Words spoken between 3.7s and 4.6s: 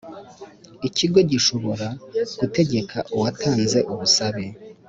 ubusabe